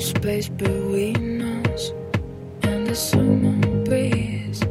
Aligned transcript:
space 0.00 0.48
between 0.48 1.42
us 1.66 1.90
and 2.62 2.86
the 2.86 2.94
summer 2.94 3.58
breeze. 3.84 4.62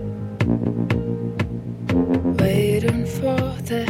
Waiting 2.40 3.06
for 3.06 3.38
the 3.70 3.86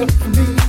up 0.00 0.10
for 0.12 0.28
me. 0.30 0.59